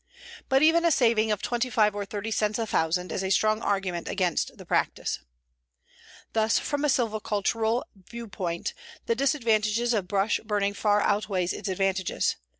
But 0.49 0.63
even 0.63 0.83
a 0.83 0.89
saving 0.89 1.31
of 1.31 1.43
25 1.43 1.93
or 1.93 2.05
30 2.05 2.31
cents 2.31 2.57
a 2.57 2.65
thousand 2.65 3.11
is 3.11 3.23
a 3.23 3.29
strong 3.29 3.61
argument 3.61 4.07
against 4.07 4.57
the 4.57 4.65
practice. 4.65 5.19
"Thus, 6.33 6.57
from 6.57 6.83
a 6.83 6.87
silvicultural 6.89 7.83
viewpoint, 8.09 8.73
the 9.05 9.13
disadvantages 9.13 9.93
of 9.93 10.07
brush 10.07 10.39
burning 10.43 10.73
far 10.73 11.01
outweigh 11.01 11.43
its 11.45 11.67
advantages. 11.67 12.35